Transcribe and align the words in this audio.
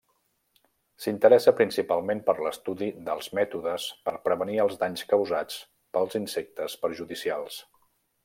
S'interessa 1.03 1.51
principalment 1.59 2.23
per 2.29 2.35
l'estudi 2.45 2.87
dels 3.09 3.29
mètodes 3.39 3.85
per 4.09 4.15
prevenir 4.29 4.57
els 4.65 4.81
danys 4.85 5.05
causats 5.13 5.61
pels 5.99 6.19
insectes 6.23 6.79
perjudicials. 6.87 7.61